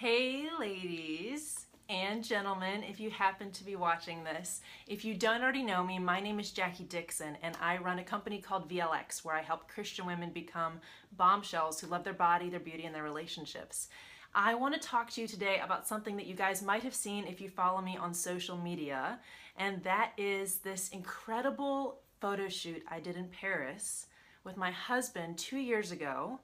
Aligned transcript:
Hey 0.00 0.48
ladies 0.58 1.66
and 1.90 2.24
gentlemen, 2.24 2.82
if 2.82 3.00
you 3.00 3.10
happen 3.10 3.50
to 3.50 3.62
be 3.62 3.76
watching 3.76 4.24
this. 4.24 4.62
If 4.86 5.04
you 5.04 5.14
don't 5.14 5.42
already 5.42 5.62
know 5.62 5.84
me, 5.84 5.98
my 5.98 6.20
name 6.20 6.40
is 6.40 6.52
Jackie 6.52 6.84
Dixon 6.84 7.36
and 7.42 7.54
I 7.60 7.76
run 7.76 7.98
a 7.98 8.02
company 8.02 8.40
called 8.40 8.70
VLX 8.70 9.22
where 9.22 9.34
I 9.34 9.42
help 9.42 9.68
Christian 9.68 10.06
women 10.06 10.30
become 10.30 10.80
bombshells 11.18 11.78
who 11.78 11.86
love 11.86 12.02
their 12.02 12.14
body, 12.14 12.48
their 12.48 12.60
beauty, 12.60 12.86
and 12.86 12.94
their 12.94 13.02
relationships. 13.02 13.88
I 14.34 14.54
want 14.54 14.72
to 14.72 14.80
talk 14.80 15.10
to 15.10 15.20
you 15.20 15.28
today 15.28 15.60
about 15.62 15.86
something 15.86 16.16
that 16.16 16.26
you 16.26 16.34
guys 16.34 16.62
might 16.62 16.82
have 16.82 16.94
seen 16.94 17.26
if 17.26 17.38
you 17.38 17.50
follow 17.50 17.82
me 17.82 17.98
on 17.98 18.14
social 18.14 18.56
media, 18.56 19.18
and 19.58 19.82
that 19.82 20.12
is 20.16 20.60
this 20.60 20.88
incredible 20.94 21.98
photo 22.22 22.48
shoot 22.48 22.82
I 22.88 23.00
did 23.00 23.16
in 23.16 23.28
Paris 23.28 24.06
with 24.44 24.56
my 24.56 24.70
husband 24.70 25.36
two 25.36 25.58
years 25.58 25.92
ago 25.92 26.40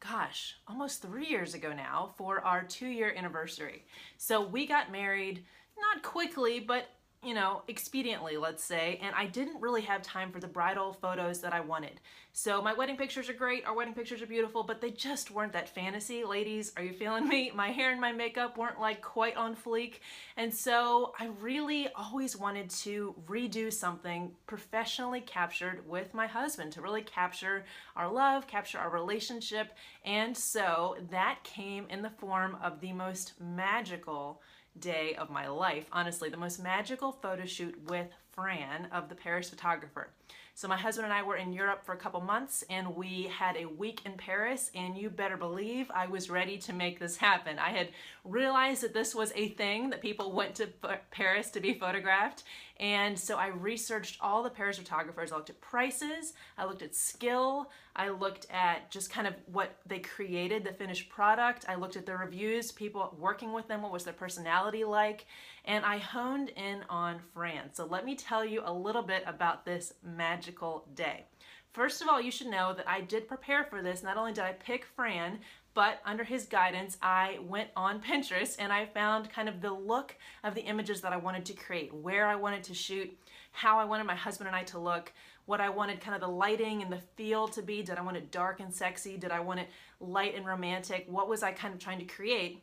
gosh, 0.00 0.56
almost 0.66 1.02
three 1.02 1.26
years 1.26 1.54
ago 1.54 1.72
now 1.72 2.10
for 2.16 2.40
our 2.40 2.62
two 2.64 2.88
year 2.88 3.14
anniversary. 3.16 3.84
So 4.16 4.44
we 4.44 4.66
got 4.66 4.90
married 4.90 5.44
not 5.78 6.02
quickly, 6.02 6.60
but 6.60 6.88
you 7.22 7.34
know, 7.34 7.62
expediently, 7.68 8.40
let's 8.40 8.64
say, 8.64 8.98
and 9.02 9.14
I 9.14 9.26
didn't 9.26 9.60
really 9.60 9.82
have 9.82 10.00
time 10.00 10.32
for 10.32 10.40
the 10.40 10.48
bridal 10.48 10.94
photos 10.94 11.42
that 11.42 11.52
I 11.52 11.60
wanted. 11.60 12.00
So 12.32 12.62
my 12.62 12.72
wedding 12.72 12.96
pictures 12.96 13.28
are 13.28 13.34
great, 13.34 13.66
our 13.66 13.74
wedding 13.74 13.92
pictures 13.92 14.22
are 14.22 14.26
beautiful, 14.26 14.62
but 14.62 14.80
they 14.80 14.90
just 14.90 15.30
weren't 15.30 15.52
that 15.52 15.68
fantasy. 15.68 16.24
Ladies, 16.24 16.72
are 16.78 16.82
you 16.82 16.94
feeling 16.94 17.28
me? 17.28 17.52
My 17.54 17.72
hair 17.72 17.90
and 17.90 18.00
my 18.00 18.12
makeup 18.12 18.56
weren't 18.56 18.80
like 18.80 19.02
quite 19.02 19.36
on 19.36 19.54
fleek. 19.54 19.96
And 20.38 20.54
so 20.54 21.12
I 21.20 21.28
really 21.40 21.88
always 21.94 22.38
wanted 22.38 22.70
to 22.70 23.14
redo 23.28 23.70
something 23.70 24.30
professionally 24.46 25.20
captured 25.20 25.86
with 25.86 26.14
my 26.14 26.26
husband 26.26 26.72
to 26.72 26.80
really 26.80 27.02
capture 27.02 27.64
our 27.96 28.10
love, 28.10 28.46
capture 28.46 28.78
our 28.78 28.90
relationship. 28.90 29.72
And 30.06 30.34
so 30.34 30.96
that 31.10 31.40
came 31.44 31.86
in 31.90 32.00
the 32.00 32.10
form 32.10 32.56
of 32.62 32.80
the 32.80 32.94
most 32.94 33.34
magical 33.38 34.40
day 34.78 35.14
of 35.14 35.30
my 35.30 35.48
life. 35.48 35.86
Honestly, 35.92 36.28
the 36.28 36.36
most 36.36 36.62
magical 36.62 37.12
photo 37.12 37.44
shoot 37.44 37.76
with 37.88 38.08
Fran 38.40 38.88
of 38.90 39.08
the 39.08 39.14
Paris 39.14 39.50
photographer. 39.50 40.08
So 40.54 40.68
my 40.68 40.76
husband 40.76 41.06
and 41.06 41.14
I 41.14 41.22
were 41.22 41.36
in 41.36 41.52
Europe 41.52 41.84
for 41.84 41.92
a 41.92 41.96
couple 41.96 42.20
months 42.20 42.64
and 42.68 42.96
we 42.96 43.30
had 43.34 43.56
a 43.56 43.66
week 43.66 44.02
in 44.04 44.12
Paris 44.12 44.70
and 44.74 44.96
you 44.96 45.08
better 45.08 45.36
believe 45.36 45.90
I 45.94 46.06
was 46.06 46.28
ready 46.28 46.58
to 46.58 46.72
make 46.72 46.98
this 46.98 47.16
happen. 47.16 47.58
I 47.58 47.70
had 47.70 47.88
realized 48.24 48.82
that 48.82 48.92
this 48.92 49.14
was 49.14 49.32
a 49.34 49.48
thing 49.48 49.90
that 49.90 50.02
people 50.02 50.32
went 50.32 50.54
to 50.56 50.68
Paris 51.10 51.50
to 51.50 51.60
be 51.60 51.74
photographed 51.74 52.44
and 52.80 53.18
so 53.18 53.36
I 53.36 53.48
researched 53.48 54.16
all 54.22 54.42
the 54.42 54.48
Paris 54.48 54.78
photographers. 54.78 55.32
I 55.32 55.36
looked 55.36 55.50
at 55.50 55.60
prices, 55.60 56.32
I 56.56 56.64
looked 56.64 56.80
at 56.80 56.94
skill, 56.94 57.70
I 57.94 58.08
looked 58.08 58.46
at 58.50 58.90
just 58.90 59.10
kind 59.10 59.26
of 59.26 59.34
what 59.52 59.76
they 59.86 59.98
created, 59.98 60.64
the 60.64 60.72
finished 60.72 61.10
product. 61.10 61.66
I 61.68 61.74
looked 61.74 61.96
at 61.96 62.06
the 62.06 62.16
reviews, 62.16 62.72
people 62.72 63.14
working 63.18 63.52
with 63.52 63.68
them, 63.68 63.82
what 63.82 63.92
was 63.92 64.04
their 64.04 64.14
personality 64.14 64.84
like, 64.84 65.26
and 65.66 65.84
I 65.84 65.98
honed 65.98 66.50
in 66.56 66.82
on 66.88 67.20
Fran. 67.34 67.74
So 67.74 67.84
let 67.84 68.06
me 68.06 68.14
tell 68.30 68.44
you 68.44 68.62
a 68.64 68.72
little 68.72 69.02
bit 69.02 69.24
about 69.26 69.64
this 69.64 69.92
magical 70.04 70.86
day. 70.94 71.24
First 71.72 72.00
of 72.00 72.08
all, 72.08 72.20
you 72.20 72.30
should 72.30 72.46
know 72.46 72.72
that 72.74 72.88
I 72.88 73.00
did 73.00 73.26
prepare 73.26 73.64
for 73.64 73.82
this. 73.82 74.04
Not 74.04 74.16
only 74.16 74.32
did 74.32 74.44
I 74.44 74.52
pick 74.52 74.84
Fran, 74.84 75.40
but 75.74 76.00
under 76.04 76.22
his 76.22 76.46
guidance, 76.46 76.96
I 77.02 77.40
went 77.42 77.70
on 77.74 78.00
Pinterest 78.08 78.54
and 78.60 78.72
I 78.72 78.86
found 78.86 79.32
kind 79.32 79.48
of 79.48 79.60
the 79.60 79.72
look 79.72 80.14
of 80.44 80.54
the 80.54 80.60
images 80.60 81.00
that 81.00 81.12
I 81.12 81.16
wanted 81.16 81.44
to 81.46 81.54
create, 81.54 81.92
where 81.92 82.28
I 82.28 82.36
wanted 82.36 82.62
to 82.64 82.74
shoot, 82.74 83.10
how 83.50 83.80
I 83.80 83.84
wanted 83.84 84.04
my 84.04 84.14
husband 84.14 84.46
and 84.46 84.54
I 84.54 84.62
to 84.64 84.78
look, 84.78 85.12
what 85.46 85.60
I 85.60 85.68
wanted 85.68 86.00
kind 86.00 86.14
of 86.14 86.20
the 86.20 86.28
lighting 86.28 86.82
and 86.82 86.92
the 86.92 87.02
feel 87.16 87.48
to 87.48 87.62
be. 87.62 87.82
Did 87.82 87.98
I 87.98 88.02
want 88.02 88.16
it 88.16 88.30
dark 88.30 88.60
and 88.60 88.72
sexy? 88.72 89.16
Did 89.16 89.32
I 89.32 89.40
want 89.40 89.58
it 89.58 89.70
light 89.98 90.36
and 90.36 90.46
romantic? 90.46 91.04
What 91.08 91.28
was 91.28 91.42
I 91.42 91.50
kind 91.50 91.74
of 91.74 91.80
trying 91.80 91.98
to 91.98 92.04
create? 92.04 92.62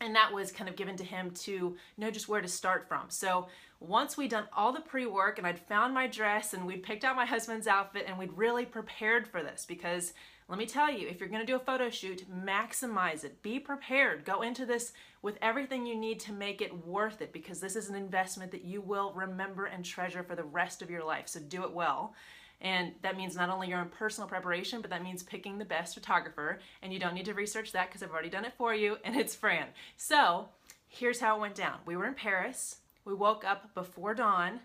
And 0.00 0.14
that 0.14 0.32
was 0.32 0.52
kind 0.52 0.68
of 0.68 0.76
given 0.76 0.96
to 0.96 1.04
him 1.04 1.30
to 1.30 1.76
know 1.96 2.10
just 2.10 2.28
where 2.28 2.40
to 2.40 2.48
start 2.48 2.88
from. 2.88 3.06
So 3.08 3.48
once 3.80 4.16
we'd 4.16 4.30
done 4.30 4.48
all 4.56 4.72
the 4.72 4.80
pre-work 4.80 5.38
and 5.38 5.46
I'd 5.46 5.58
found 5.58 5.94
my 5.94 6.06
dress 6.06 6.54
and 6.54 6.66
we'd 6.66 6.82
picked 6.82 7.04
out 7.04 7.16
my 7.16 7.26
husband's 7.26 7.66
outfit 7.66 8.04
and 8.06 8.18
we'd 8.18 8.36
really 8.36 8.64
prepared 8.64 9.26
for 9.28 9.42
this 9.42 9.64
because 9.66 10.12
let 10.48 10.58
me 10.58 10.66
tell 10.66 10.92
you, 10.92 11.08
if 11.08 11.20
you're 11.20 11.28
gonna 11.30 11.46
do 11.46 11.56
a 11.56 11.60
photo 11.60 11.88
shoot, 11.88 12.26
maximize 12.30 13.24
it. 13.24 13.42
Be 13.42 13.58
prepared. 13.58 14.26
Go 14.26 14.42
into 14.42 14.66
this 14.66 14.92
with 15.22 15.38
everything 15.40 15.86
you 15.86 15.96
need 15.96 16.20
to 16.20 16.32
make 16.32 16.60
it 16.60 16.86
worth 16.86 17.22
it 17.22 17.32
because 17.32 17.60
this 17.60 17.76
is 17.76 17.88
an 17.88 17.94
investment 17.94 18.50
that 18.52 18.64
you 18.64 18.82
will 18.82 19.12
remember 19.14 19.64
and 19.64 19.82
treasure 19.84 20.22
for 20.22 20.36
the 20.36 20.44
rest 20.44 20.82
of 20.82 20.90
your 20.90 21.02
life. 21.02 21.28
So 21.28 21.40
do 21.40 21.64
it 21.64 21.72
well. 21.72 22.14
And 22.60 22.92
that 23.02 23.16
means 23.16 23.36
not 23.36 23.50
only 23.50 23.68
your 23.68 23.80
own 23.80 23.88
personal 23.88 24.28
preparation, 24.28 24.80
but 24.80 24.90
that 24.90 25.02
means 25.02 25.22
picking 25.22 25.58
the 25.58 25.64
best 25.64 25.94
photographer. 25.94 26.60
And 26.82 26.92
you 26.92 26.98
don't 26.98 27.14
need 27.14 27.26
to 27.26 27.34
research 27.34 27.72
that 27.72 27.88
because 27.88 28.02
I've 28.02 28.10
already 28.10 28.30
done 28.30 28.44
it 28.44 28.54
for 28.56 28.74
you, 28.74 28.96
and 29.04 29.16
it's 29.16 29.34
Fran. 29.34 29.66
So 29.96 30.48
here's 30.88 31.20
how 31.20 31.36
it 31.36 31.40
went 31.40 31.54
down. 31.54 31.78
We 31.86 31.96
were 31.96 32.06
in 32.06 32.14
Paris. 32.14 32.76
We 33.04 33.14
woke 33.14 33.44
up 33.44 33.74
before 33.74 34.14
dawn. 34.14 34.60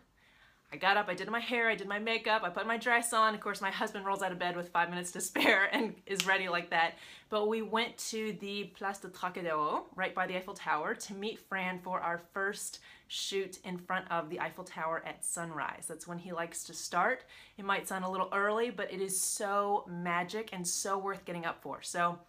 I 0.72 0.78
got 0.78 0.98
up, 0.98 1.10
I 1.10 1.16
did 1.16 1.28
my 1.30 1.40
hair, 1.40 1.68
I 1.68 1.76
did 1.76 1.88
my 1.88 1.98
makeup, 1.98 2.44
I 2.44 2.50
put 2.50 2.68
my 2.68 2.78
dress 2.78 3.12
on. 3.12 3.34
Of 3.34 3.42
course, 3.42 3.60
my 3.60 3.72
husband 3.72 4.06
rolls 4.06 4.22
out 4.22 4.32
of 4.32 4.38
bed 4.38 4.56
with 4.56 4.70
five 4.70 4.90
minutes 4.90 5.12
to 5.14 5.22
spare 5.30 5.66
and 5.74 5.96
is 6.06 6.28
ready 6.28 6.48
like 6.48 6.70
that. 6.70 6.94
But 7.30 7.48
we 7.48 7.64
went 7.64 7.98
to 8.10 8.38
the 8.40 8.66
Place 8.76 9.00
de 9.00 9.08
Trocadero, 9.08 9.86
right 9.96 10.14
by 10.14 10.28
the 10.28 10.38
Eiffel 10.38 10.54
Tower, 10.54 10.94
to 10.94 11.14
meet 11.16 11.40
Fran 11.40 11.80
for 11.80 12.00
our 12.00 12.22
first 12.34 12.80
shoot 13.08 13.58
in 13.64 13.80
front 13.80 14.10
of 14.12 14.30
the 14.30 14.40
Eiffel 14.40 14.64
Tower 14.64 15.02
at 15.06 15.26
sunrise. 15.26 15.86
That's 15.88 16.08
when 16.08 16.20
he 16.20 16.32
likes 16.32 16.64
to 16.66 16.74
start. 16.76 17.24
It 17.58 17.66
might 17.66 17.88
sound 17.88 18.06
a 18.06 18.10
little 18.10 18.30
early, 18.32 18.70
but 18.70 18.94
it 18.94 19.02
is 19.02 19.20
so 19.20 19.86
magic 19.88 20.50
and 20.54 20.68
so 20.68 21.00
worth 21.00 21.26
getting 21.26 21.46
up 21.46 21.62
for. 21.62 21.82
So 21.82 22.20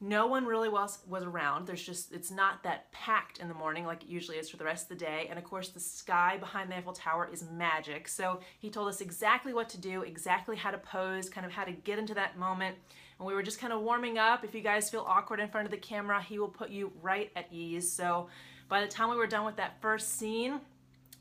no 0.00 0.26
one 0.26 0.46
really 0.46 0.68
was, 0.68 0.98
was 1.08 1.24
around. 1.24 1.66
There's 1.66 1.82
just, 1.82 2.12
it's 2.12 2.30
not 2.30 2.62
that 2.62 2.90
packed 2.92 3.38
in 3.38 3.48
the 3.48 3.54
morning 3.54 3.84
like 3.84 4.04
it 4.04 4.08
usually 4.08 4.36
is 4.36 4.48
for 4.48 4.56
the 4.56 4.64
rest 4.64 4.84
of 4.84 4.96
the 4.96 5.04
day. 5.04 5.26
And 5.28 5.38
of 5.38 5.44
course 5.44 5.70
the 5.70 5.80
sky 5.80 6.36
behind 6.38 6.70
the 6.70 6.76
Eiffel 6.76 6.92
Tower 6.92 7.28
is 7.32 7.44
magic. 7.50 8.06
So 8.06 8.40
he 8.58 8.70
told 8.70 8.88
us 8.88 9.00
exactly 9.00 9.52
what 9.52 9.68
to 9.70 9.78
do, 9.78 10.02
exactly 10.02 10.56
how 10.56 10.70
to 10.70 10.78
pose, 10.78 11.28
kind 11.28 11.44
of 11.44 11.52
how 11.52 11.64
to 11.64 11.72
get 11.72 11.98
into 11.98 12.14
that 12.14 12.38
moment. 12.38 12.76
And 13.18 13.26
we 13.26 13.34
were 13.34 13.42
just 13.42 13.60
kind 13.60 13.72
of 13.72 13.80
warming 13.80 14.18
up. 14.18 14.44
If 14.44 14.54
you 14.54 14.60
guys 14.60 14.88
feel 14.88 15.04
awkward 15.06 15.40
in 15.40 15.48
front 15.48 15.66
of 15.66 15.72
the 15.72 15.78
camera, 15.78 16.22
he 16.22 16.38
will 16.38 16.48
put 16.48 16.70
you 16.70 16.92
right 17.02 17.32
at 17.34 17.46
ease. 17.50 17.90
So 17.90 18.28
by 18.68 18.80
the 18.80 18.86
time 18.86 19.10
we 19.10 19.16
were 19.16 19.26
done 19.26 19.44
with 19.44 19.56
that 19.56 19.80
first 19.80 20.16
scene, 20.16 20.60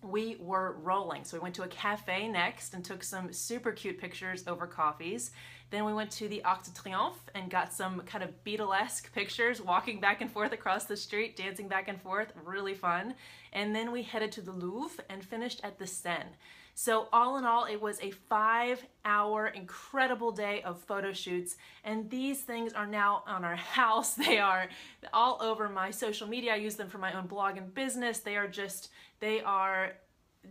we 0.10 0.38
were 0.40 0.78
rolling. 0.82 1.24
So 1.24 1.38
we 1.38 1.42
went 1.42 1.56
to 1.56 1.64
a 1.64 1.68
cafe 1.68 2.28
next 2.28 2.74
and 2.74 2.84
took 2.84 3.04
some 3.04 3.32
super 3.34 3.72
cute 3.72 4.00
pictures 4.00 4.48
over 4.48 4.68
coffees. 4.68 5.32
Then 5.70 5.84
we 5.84 5.94
went 5.94 6.12
to 6.12 6.30
the 6.30 6.44
Arc 6.46 6.64
de 6.64 6.72
Triomphe 6.72 7.20
and 7.36 7.50
got 7.50 7.74
some 7.74 8.00
kind 8.02 8.24
of 8.24 8.32
Beatlesque 8.46 9.12
pictures, 9.12 9.62
walking 9.62 10.00
back 10.00 10.22
and 10.22 10.32
forth 10.32 10.54
across 10.54 10.86
the 10.86 10.96
street, 10.96 11.36
dancing 11.36 11.68
back 11.68 11.90
and 11.90 12.02
forth, 12.02 12.32
really 12.46 12.74
fun. 12.74 13.16
And 13.52 13.76
then 13.76 13.92
we 13.92 14.04
headed 14.04 14.32
to 14.34 14.42
the 14.42 14.54
Louvre 14.54 15.04
and 15.10 15.24
finished 15.24 15.60
at 15.64 15.78
the 15.78 15.88
Seine. 15.88 16.38
So 16.80 17.08
all 17.12 17.38
in 17.40 17.44
all, 17.44 17.66
it 17.66 17.82
was 17.82 18.00
a 18.02 18.12
five 18.12 18.86
hour 19.04 19.48
incredible 19.48 20.32
day 20.32 20.62
of 20.62 20.80
photo 20.80 21.12
shoots. 21.12 21.56
And 21.84 22.08
these 22.08 22.42
things 22.42 22.72
are 22.72 22.86
now 22.86 23.24
on 23.26 23.44
our 23.44 23.56
house. 23.80 24.14
They 24.14 24.38
are 24.38 24.70
all 25.12 25.40
over 25.42 25.70
my 25.70 25.90
social 25.90 26.28
media. 26.28 26.54
I 26.54 26.58
use 26.58 26.76
them 26.76 26.88
for 26.88 27.00
my 27.00 27.14
own 27.14 27.26
blog 27.26 27.58
and 27.58 27.74
business. 27.74 28.20
They 28.20 28.38
are 28.38 28.48
just, 28.48 28.92
they 29.20 29.42
are 29.42 29.94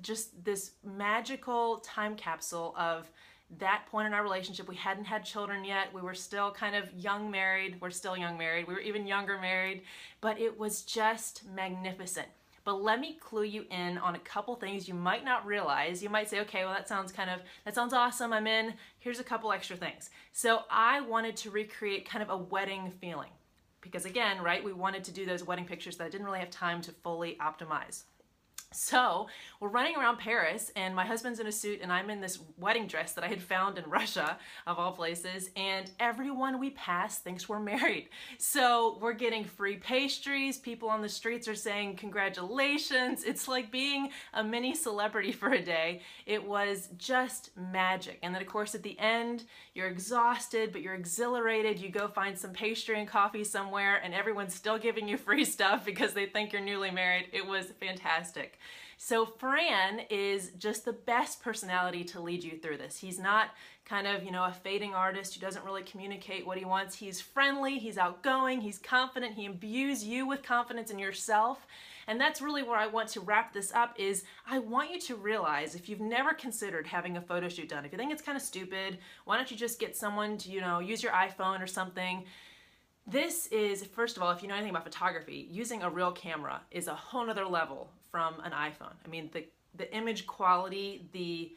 just 0.03 0.45
this 0.45 0.73
magical 0.85 1.77
time 1.77 2.17
capsule 2.17 2.75
of 2.77 3.09
that 3.59 3.85
point 3.89 4.09
in 4.09 4.13
our 4.13 4.25
relationship. 4.25 4.67
We 4.67 4.75
hadn't 4.75 5.05
had 5.05 5.25
children 5.25 5.65
yet. 5.65 5.95
We 5.95 6.01
were 6.01 6.13
still 6.15 6.51
kind 6.51 6.75
of 6.75 6.93
young 6.93 7.31
married. 7.31 7.77
We're 7.81 7.91
still 7.91 8.17
young 8.17 8.37
married. 8.37 8.67
We 8.67 8.75
were 8.75 8.81
even 8.81 9.07
younger 9.07 9.39
married, 9.39 9.83
but 10.21 10.41
it 10.41 10.59
was 10.59 10.83
just 10.83 11.45
magnificent. 11.55 12.27
But 12.67 12.83
let 12.83 12.99
me 12.99 13.17
clue 13.21 13.45
you 13.45 13.65
in 13.71 13.97
on 13.97 14.17
a 14.17 14.19
couple 14.19 14.57
things 14.57 14.89
you 14.89 14.95
might 14.95 15.25
not 15.25 15.47
realize. 15.47 16.03
You 16.03 16.11
might 16.11 16.29
say, 16.29 16.41
okay, 16.41 16.65
well, 16.65 16.75
that 16.75 16.89
sounds 16.89 17.13
kind 17.13 17.31
of, 17.31 17.41
that 17.65 17.77
sounds 17.77 17.93
awesome. 17.95 18.33
I'm 18.33 18.49
in. 18.49 18.75
Here's 18.99 19.21
a 19.21 19.25
couple 19.25 19.53
extra 19.53 19.77
things. 19.77 20.11
So 20.33 20.63
I 20.69 21.01
wanted 21.01 21.37
to 21.37 21.53
recreate 21.53 22.11
kind 22.11 22.25
of 22.25 22.31
a 22.31 22.37
wedding 22.37 22.91
feeling 23.01 23.31
because 23.81 24.05
again, 24.05 24.43
right, 24.43 24.65
we 24.65 24.73
wanted 24.73 25.05
to 25.05 25.13
do 25.13 25.25
those 25.25 25.45
wedding 25.45 25.65
pictures 25.65 25.97
that 25.99 26.05
I 26.07 26.09
didn't 26.09 26.27
really 26.27 26.41
have 26.41 26.51
time 26.51 26.83
to 26.83 26.91
fully 26.91 27.39
optimize. 27.41 28.03
So 28.77 29.29
we're 29.59 29.71
running 29.71 29.97
around 29.97 30.19
Paris 30.19 30.71
and 30.77 30.95
my 30.95 31.07
husband's 31.07 31.41
in 31.41 31.47
a 31.47 31.53
suit 31.53 31.81
and 31.83 31.91
I'm 31.91 32.11
in 32.11 32.21
this 32.21 32.39
wedding 32.59 32.87
dress 32.87 33.15
that 33.15 33.25
I 33.25 33.29
had 33.29 33.41
found 33.41 33.79
in 33.79 33.89
Russia 33.89 34.37
of 34.67 34.79
all 34.79 34.93
places 34.93 35.49
and 35.57 35.91
everyone 35.99 36.61
we 36.61 36.71
pass 36.71 37.19
thinks 37.19 37.49
we're 37.49 37.59
married. 37.59 38.11
So 38.37 38.99
we're 39.01 39.15
getting 39.15 39.45
free 39.45 39.77
pastries, 39.77 40.59
people 40.59 40.91
on 40.91 41.01
the 41.01 41.09
streets 41.09 41.49
are 41.49 41.55
saying 41.55 41.97
congratulations. 41.97 43.25
It's 43.25 43.49
like 43.49 43.71
being 43.71 44.11
a 44.35 44.45
mini 44.45 44.75
celebrity 44.75 45.33
for 45.33 45.53
a 45.53 45.63
day. 45.63 46.03
It 46.27 46.45
was 46.45 46.91
just 46.99 47.57
magic. 47.57 48.19
And 48.23 48.35
then 48.35 48.43
of 48.43 48.49
course 48.49 48.75
at 48.75 48.83
the 48.83 48.99
end 48.99 49.45
you're 49.73 49.89
exhausted 49.89 50.71
but 50.71 50.83
you're 50.83 50.95
exhilarated. 50.95 51.81
You 51.81 51.89
go 51.89 52.09
find 52.09 52.39
some 52.39 52.53
pastry 52.53 52.99
and 52.99 53.09
coffee 53.09 53.45
somewhere 53.45 54.03
and 54.05 54.13
everyone's 54.13 54.55
still 54.55 54.79
giving 54.79 55.09
you 55.09 55.17
free 55.17 55.47
stuff 55.47 55.83
because 55.87 56.13
they 56.13 56.27
think 56.27 56.53
you're 56.53 56.61
newly 56.61 56.91
married. 56.91 57.29
It 57.33 57.47
was 57.47 57.73
fantastic. 57.81 58.59
So 58.99 59.27
Fran 59.27 60.01
is 60.11 60.53
just 60.59 60.85
the 60.85 60.93
best 60.93 61.43
personality 61.43 62.03
to 62.05 62.21
lead 62.21 62.43
you 62.43 62.57
through 62.57 62.79
this. 62.79 62.99
He's 62.99 63.19
not 63.19 63.51
kind 63.85 64.07
of, 64.07 64.25
you 64.25 64.31
know, 64.31 64.45
a 64.45 64.53
fading 64.53 64.95
artist 64.95 65.35
who 65.35 65.41
doesn't 65.41 65.65
really 65.65 65.83
communicate 65.83 66.47
what 66.47 66.59
he 66.59 66.65
wants. 66.65 66.97
He's 66.97 67.21
friendly, 67.21 67.79
he's 67.79 67.99
outgoing, 67.99 68.61
he's 68.61 68.79
confident, 68.79 69.35
he 69.35 69.45
imbues 69.45 70.03
you 70.03 70.27
with 70.27 70.43
confidence 70.43 70.91
in 70.91 70.99
yourself. 70.99 71.67
And 72.09 72.21
that's 72.21 72.41
really 72.41 72.63
where 72.63 72.79
I 72.79 72.87
want 72.87 73.09
to 73.11 73.21
wrap 73.21 73.53
this 73.53 73.73
up 73.73 73.95
is 73.99 74.25
I 74.49 74.61
want 74.61 74.91
you 74.91 75.01
to 75.01 75.17
realize 75.17 75.75
if 75.75 75.89
you've 75.89 76.01
never 76.01 76.33
considered 76.33 76.87
having 76.87 77.17
a 77.17 77.21
photo 77.21 77.49
shoot 77.49 77.69
done, 77.69 77.85
if 77.85 77.93
you 77.93 77.99
think 77.99 78.13
it's 78.13 78.23
kind 78.23 78.37
of 78.37 78.43
stupid, 78.43 78.99
why 79.25 79.37
don't 79.37 79.51
you 79.51 79.57
just 79.57 79.79
get 79.79 79.97
someone 79.97 80.39
to, 80.39 80.51
you 80.51 80.61
know, 80.61 80.79
use 80.79 81.03
your 81.03 81.13
iPhone 81.13 81.61
or 81.61 81.67
something 81.67 82.25
this 83.09 83.47
is, 83.49 83.85
first 83.85 84.17
of 84.17 84.23
all, 84.25 84.33
if 84.33 84.43
you 84.43 84.49
know 84.49 84.55
anything 84.55 84.71
about 84.71 84.83
photography, 84.83 85.47
using 85.49 85.85
a 85.85 85.89
real 85.89 86.11
camera 86.11 86.61
is 86.73 86.89
a 86.89 86.95
whole 86.95 87.25
nother 87.25 87.47
level 87.47 87.89
from 88.17 88.41
an 88.45 88.53
iPhone. 88.53 88.95
I 89.05 89.09
mean, 89.11 89.29
the, 89.35 89.45
the 89.75 89.95
image 89.95 90.27
quality, 90.27 91.07
the 91.13 91.53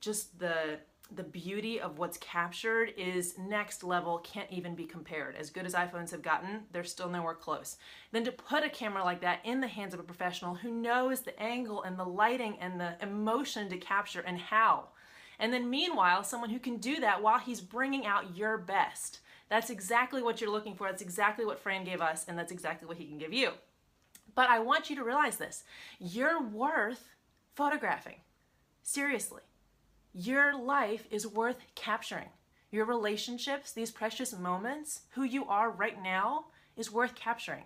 just 0.00 0.38
the 0.38 0.78
the 1.14 1.22
beauty 1.22 1.80
of 1.80 1.98
what's 1.98 2.16
captured 2.16 2.94
is 2.96 3.36
next 3.38 3.84
level, 3.84 4.18
can't 4.18 4.50
even 4.50 4.74
be 4.74 4.84
compared. 4.86 5.36
As 5.36 5.50
good 5.50 5.66
as 5.66 5.74
iPhones 5.74 6.10
have 6.12 6.22
gotten, 6.22 6.62
they're 6.72 6.84
still 6.84 7.10
nowhere 7.10 7.34
close. 7.34 7.76
Then 8.10 8.24
to 8.24 8.32
put 8.32 8.64
a 8.64 8.70
camera 8.70 9.04
like 9.04 9.20
that 9.20 9.40
in 9.44 9.60
the 9.60 9.68
hands 9.68 9.92
of 9.92 10.00
a 10.00 10.02
professional 10.02 10.54
who 10.54 10.70
knows 10.70 11.20
the 11.20 11.38
angle 11.38 11.82
and 11.82 11.98
the 11.98 12.04
lighting 12.04 12.56
and 12.58 12.80
the 12.80 12.96
emotion 13.02 13.68
to 13.68 13.76
capture 13.76 14.20
and 14.20 14.38
how. 14.38 14.88
And 15.38 15.52
then 15.52 15.68
meanwhile, 15.68 16.24
someone 16.24 16.50
who 16.50 16.58
can 16.58 16.78
do 16.78 17.00
that 17.00 17.22
while 17.22 17.38
he's 17.38 17.60
bringing 17.60 18.06
out 18.06 18.34
your 18.34 18.56
best. 18.56 19.20
That's 19.50 19.68
exactly 19.68 20.22
what 20.22 20.40
you're 20.40 20.50
looking 20.50 20.74
for. 20.74 20.88
That's 20.88 21.02
exactly 21.02 21.44
what 21.44 21.58
Fran 21.58 21.84
gave 21.84 22.00
us, 22.00 22.24
and 22.28 22.38
that's 22.38 22.52
exactly 22.52 22.88
what 22.88 22.96
he 22.96 23.04
can 23.04 23.18
give 23.18 23.34
you. 23.34 23.52
But 24.34 24.50
I 24.50 24.58
want 24.58 24.90
you 24.90 24.96
to 24.96 25.04
realize 25.04 25.36
this 25.36 25.64
you're 25.98 26.42
worth 26.42 27.14
photographing. 27.54 28.20
Seriously. 28.82 29.42
Your 30.14 30.58
life 30.58 31.06
is 31.10 31.26
worth 31.26 31.60
capturing. 31.74 32.30
Your 32.70 32.84
relationships, 32.84 33.72
these 33.72 33.90
precious 33.90 34.36
moments, 34.36 35.02
who 35.10 35.22
you 35.22 35.46
are 35.46 35.70
right 35.70 36.02
now, 36.02 36.46
is 36.76 36.92
worth 36.92 37.14
capturing. 37.14 37.64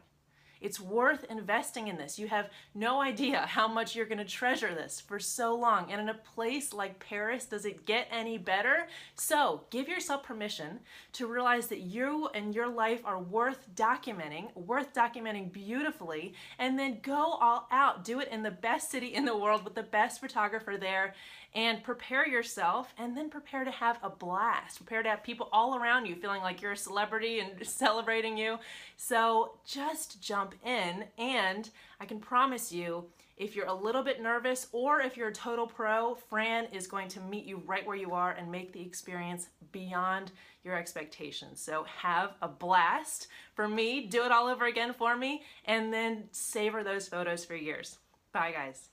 It's 0.63 0.81
worth 0.81 1.25
investing 1.29 1.89
in 1.89 1.97
this. 1.97 2.19
You 2.19 2.29
have 2.29 2.51
no 2.75 3.03
idea 3.03 3.41
how 3.41 3.69
much 3.69 3.95
you're 3.95 4.07
going 4.07 4.19
to 4.19 4.25
treasure 4.25 4.75
this 4.75 5.01
for 5.01 5.19
so 5.19 5.55
long. 5.55 5.91
And 5.91 6.01
in 6.01 6.09
a 6.09 6.15
place 6.15 6.73
like 6.73 6.99
Paris, 6.99 7.47
does 7.47 7.67
it 7.67 7.85
get 7.85 8.07
any 8.11 8.39
better? 8.39 8.87
So 9.17 9.63
give 9.71 9.89
yourself 9.89 10.23
permission 10.23 10.81
to 11.15 11.27
realize 11.27 11.67
that 11.69 11.81
you 11.81 12.29
and 12.35 12.55
your 12.55 12.69
life 12.69 13.01
are 13.05 13.21
worth 13.21 13.67
documenting, 13.75 14.55
worth 14.57 14.95
documenting 14.95 15.53
beautifully, 15.53 16.35
and 16.59 16.79
then 16.79 17.01
go 17.03 17.39
all 17.41 17.67
out. 17.71 18.05
Do 18.05 18.21
it 18.21 18.29
in 18.29 18.43
the 18.43 18.51
best 18.51 18.91
city 18.91 19.09
in 19.09 19.25
the 19.25 19.37
world 19.37 19.65
with 19.65 19.75
the 19.75 19.83
best 19.83 20.21
photographer 20.21 20.77
there 20.79 21.15
and 21.55 21.83
prepare 21.83 22.27
yourself 22.27 22.95
and 22.99 23.17
then 23.17 23.29
prepare 23.29 23.65
to 23.65 23.71
have 23.71 23.99
a 24.03 24.11
blast. 24.11 24.79
Prepare 24.79 25.03
to 25.03 25.09
have 25.11 25.23
people 25.23 25.49
all 25.53 25.77
around 25.77 26.07
you 26.07 26.15
feeling 26.15 26.43
like 26.43 26.63
you're 26.63 26.73
a 26.73 26.77
celebrity 26.77 27.41
and 27.41 27.67
celebrating 27.67 28.37
you. 28.37 28.59
So 28.97 29.59
just 29.67 30.23
jump 30.23 30.55
in 30.65 31.05
and 31.19 31.69
I 32.01 32.07
can 32.07 32.21
promise 32.21 32.73
you 32.73 33.05
if 33.37 33.57
you're 33.57 33.67
a 33.67 33.75
little 33.75 34.03
bit 34.03 34.23
nervous 34.23 34.69
or 34.73 35.01
if 35.01 35.17
you're 35.17 35.29
a 35.29 35.33
total 35.33 35.67
pro, 35.67 36.15
Fran 36.15 36.67
is 36.67 36.87
going 36.87 37.09
to 37.09 37.21
meet 37.21 37.45
you 37.45 37.63
right 37.67 37.87
where 37.87 37.97
you 37.97 38.13
are 38.13 38.33
and 38.33 38.51
make 38.51 38.73
the 38.73 38.83
experience 38.83 39.49
beyond 39.73 40.31
your 40.65 40.77
expectations. 40.77 41.61
So 41.61 41.85
have 41.85 42.35
a 42.41 42.49
blast. 42.49 43.29
For 43.55 43.67
me, 43.67 44.07
do 44.07 44.25
it 44.25 44.33
all 44.33 44.47
over 44.47 44.67
again 44.67 44.95
for 44.95 45.17
me 45.17 45.43
and 45.65 45.93
then 45.93 46.25
savor 46.31 46.85
those 46.85 47.09
photos 47.09 47.45
for 47.45 47.57
years. 47.57 47.99
Bye 48.33 48.53
guys. 48.53 48.92